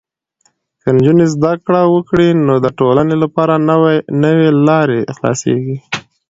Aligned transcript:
که 0.81 0.87
نجونې 0.95 1.25
زده 1.33 1.53
کړه 1.65 1.81
وکړي، 1.93 2.29
نو 2.47 2.53
د 2.65 2.67
ټولنې 2.79 3.15
لپاره 3.23 3.53
نوې 4.23 4.49
لارې 4.67 4.99
خلاصېږي. 5.15 5.77